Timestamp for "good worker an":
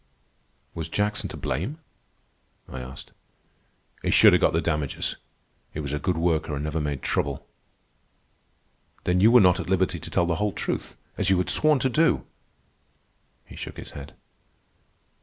5.99-6.63